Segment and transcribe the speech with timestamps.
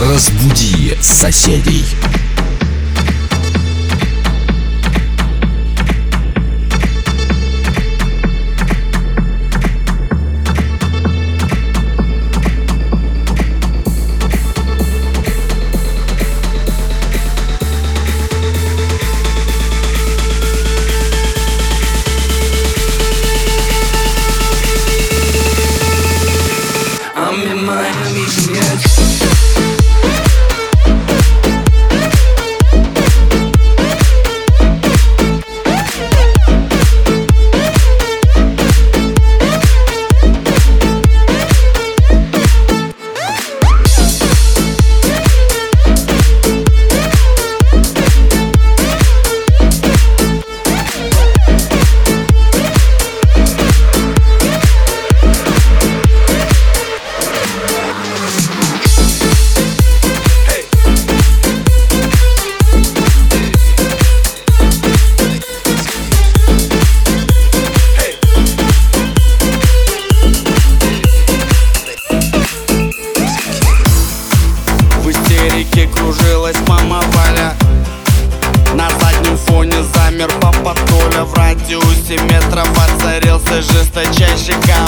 [0.00, 1.84] Разбуди соседей.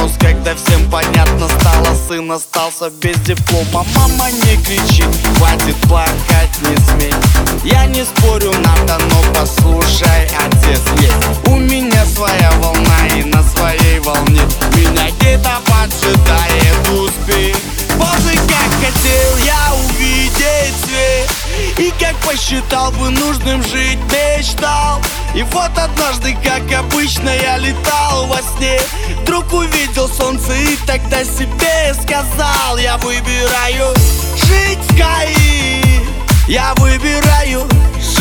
[0.00, 3.86] Хаос Когда всем понятно стало, сын остался без диплома.
[3.94, 5.06] Мама не кричит,
[5.36, 7.14] хватит плакать, не смей.
[7.64, 11.48] Я не спорю, надо, но послушай, отец есть.
[11.48, 14.42] У меня своя волна и на своей волне
[14.76, 21.30] Меня где-то поджидает успех Боже, как хотел я увидеть свет
[21.78, 25.02] И как посчитал бы нужным жить, мечтал.
[25.34, 28.80] И вот однажды, как обычно, я летал во сне.
[29.22, 33.94] Вдруг увидел солнце и тогда себе сказал Я выбираю
[34.46, 36.04] жить в Каире
[36.48, 37.68] Я выбираю
[37.98, 38.19] жить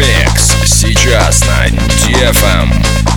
[0.00, 0.56] Мегамикс.
[0.64, 3.09] Сейчас на DFM.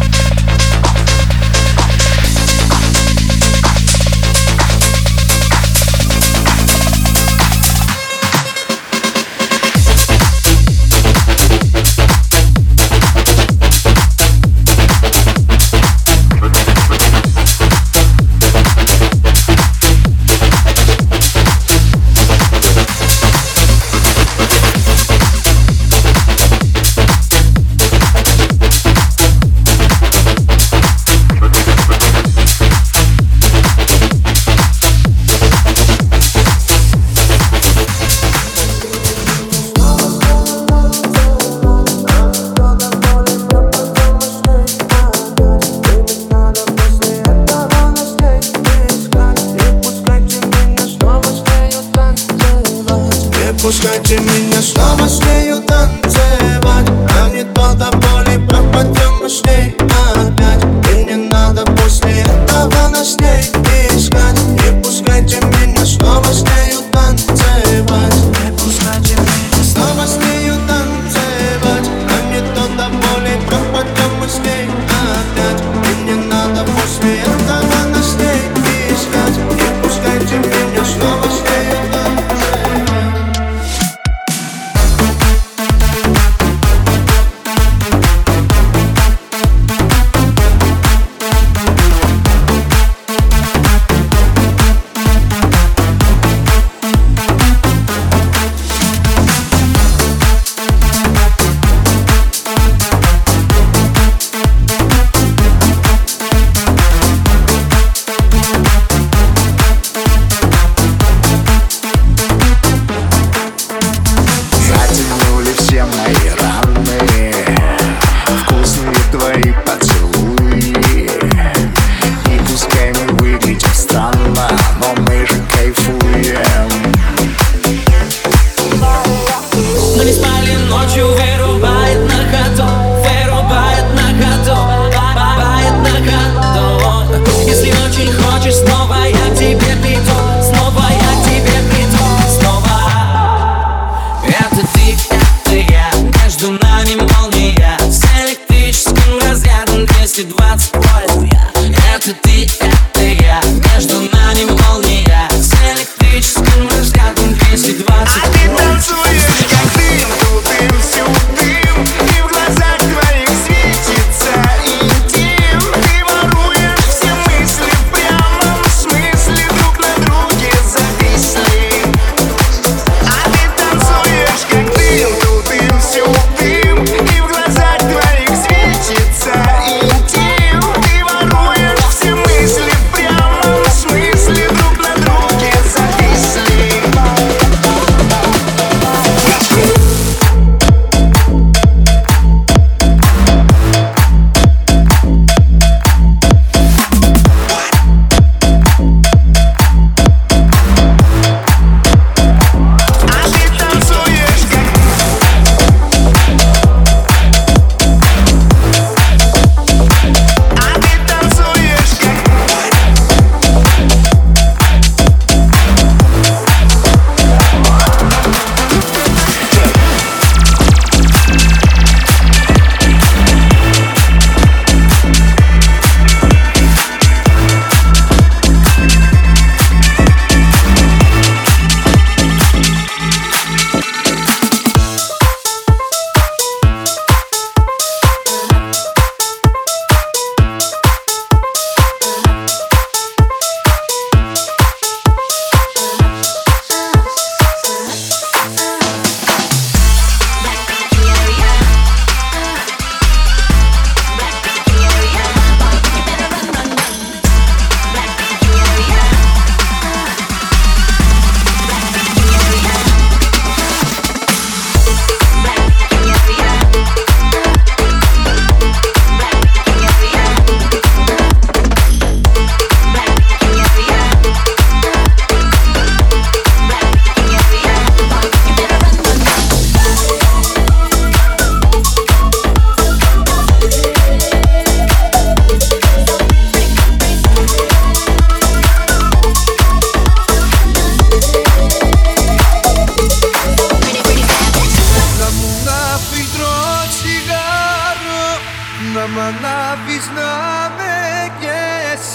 [299.04, 300.32] άμα λάβεις να
[300.78, 300.96] με
[301.42, 302.06] καις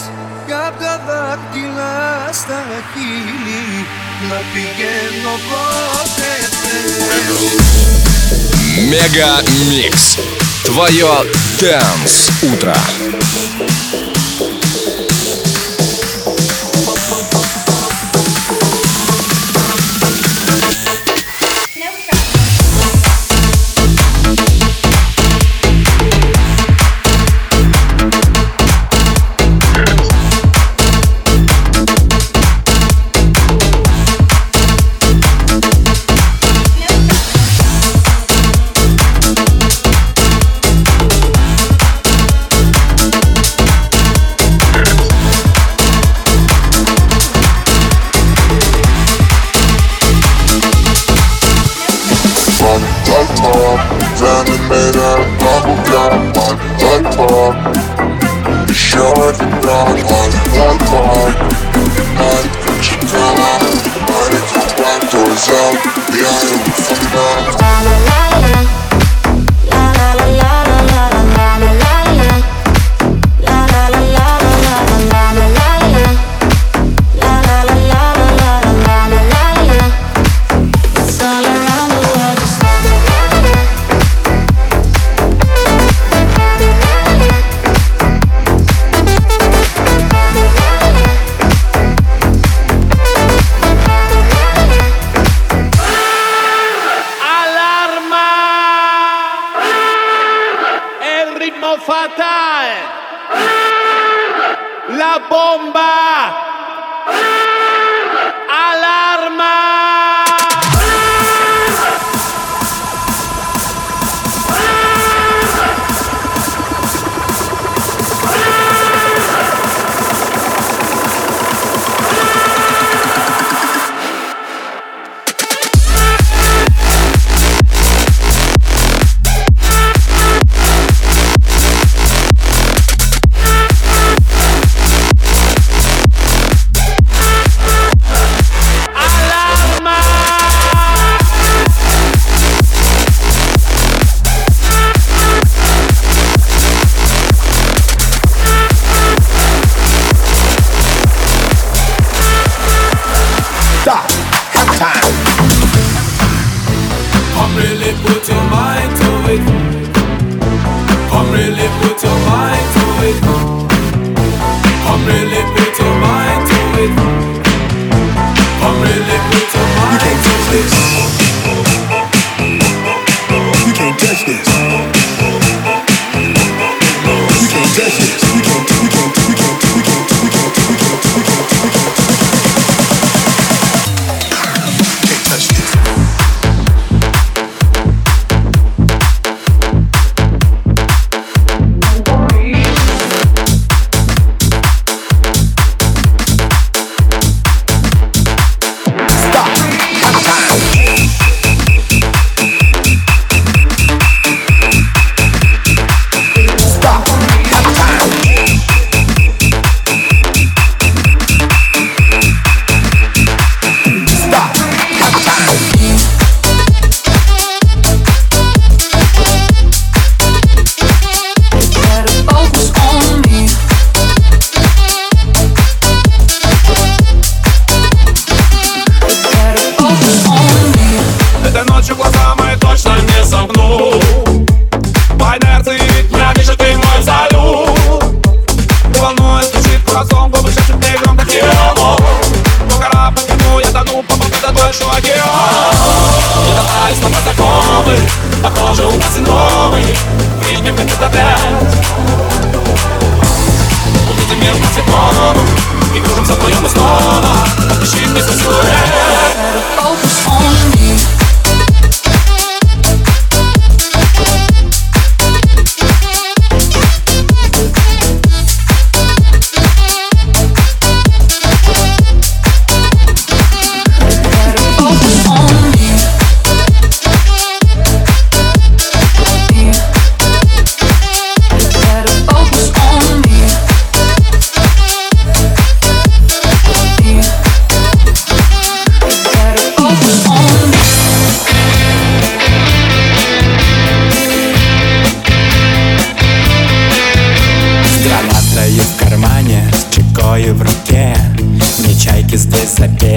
[0.46, 1.96] κι απ' τα δάχτυλα
[2.32, 3.86] στα χείλη
[4.28, 6.98] να πηγαίνω πότε θες
[8.90, 9.32] Мега
[9.68, 10.04] Микс.
[10.68, 11.12] Твое
[11.60, 12.18] Dance
[12.50, 12.74] Утро.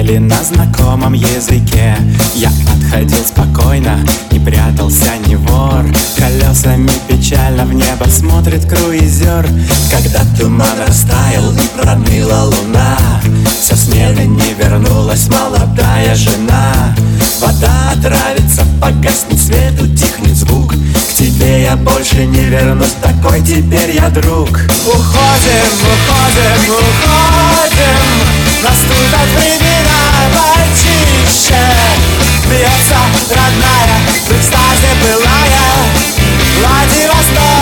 [0.02, 1.96] Запели на знакомом языке.
[2.34, 3.98] Я подходил спокойно,
[4.30, 5.84] не прятался ни вор.
[6.16, 9.46] Колесами печально в небо смотрит круизер.
[9.90, 12.96] Когда туман растаял и проныла луна
[13.60, 16.94] Со смены не вернулась молодая жена.
[17.40, 20.72] Вода отравится, погаснет свет, утихнет звук.
[20.72, 24.48] К тебе я больше не вернусь, такой теперь я друг.
[24.48, 28.02] Уходим, уходим, уходим.
[28.62, 29.81] Наступят времена
[30.72, 31.54] почище
[32.48, 32.96] Бьется
[33.30, 35.72] родная, в экстазе былая
[36.58, 37.61] Владивосток